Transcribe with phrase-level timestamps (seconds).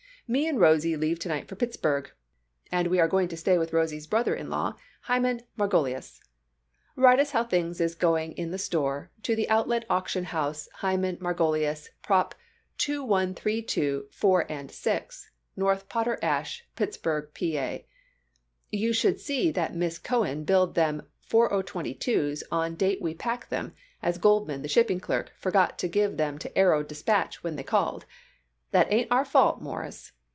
[0.27, 2.09] Me and Rosie leave tonight for Pittsburg
[2.71, 6.21] and we are going to stay with Rosies brother in law Hyman Margolius.
[6.95, 11.17] Write us how things is going in the store to the Outlet Auction House Hyman
[11.17, 12.33] Margolius prop
[12.77, 17.79] 2132 4 & 6 North Potter Ave Pittsburg Pa.
[18.69, 24.17] You should see that Miss Cohen billed them 4022s on date we packed them as
[24.17, 28.05] Goldman the shipping clerk forgot to give them to Arrow Dispatch when they called.
[28.71, 30.13] That ain't our fault Morris.